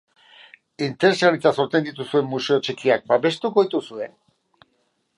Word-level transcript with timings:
Interesgarritzat 0.85 1.59
jo 1.59 1.77
dituzten 1.89 2.27
museo 2.33 2.59
txikiak 2.69 3.09
babestuko 3.15 3.69
dituzue? 3.69 4.13